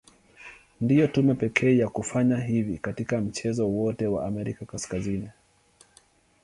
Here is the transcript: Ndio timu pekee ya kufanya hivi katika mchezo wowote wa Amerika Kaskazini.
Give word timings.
Ndio 0.81 1.07
timu 1.07 1.35
pekee 1.35 1.77
ya 1.77 1.89
kufanya 1.89 2.37
hivi 2.37 2.77
katika 2.77 3.21
mchezo 3.21 3.67
wowote 3.69 4.07
wa 4.07 4.25
Amerika 4.25 4.65
Kaskazini. 4.65 5.29